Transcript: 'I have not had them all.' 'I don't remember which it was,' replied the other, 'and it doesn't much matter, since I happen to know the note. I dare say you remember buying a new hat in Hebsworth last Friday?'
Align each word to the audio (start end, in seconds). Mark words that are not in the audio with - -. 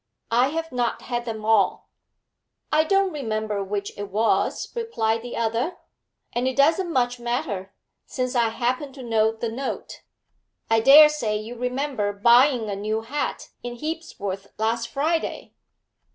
'I 0.31 0.47
have 0.47 0.71
not 0.71 1.03
had 1.03 1.25
them 1.25 1.45
all.' 1.45 1.87
'I 2.71 2.85
don't 2.85 3.13
remember 3.13 3.63
which 3.63 3.95
it 3.95 4.09
was,' 4.09 4.67
replied 4.75 5.21
the 5.21 5.37
other, 5.37 5.77
'and 6.33 6.47
it 6.47 6.55
doesn't 6.57 6.91
much 6.91 7.19
matter, 7.19 7.71
since 8.07 8.33
I 8.33 8.49
happen 8.49 8.93
to 8.93 9.03
know 9.03 9.31
the 9.31 9.47
note. 9.49 10.01
I 10.71 10.79
dare 10.79 11.07
say 11.07 11.37
you 11.37 11.55
remember 11.55 12.13
buying 12.13 12.67
a 12.67 12.75
new 12.75 13.01
hat 13.01 13.49
in 13.61 13.75
Hebsworth 13.77 14.47
last 14.57 14.87
Friday?' 14.89 15.53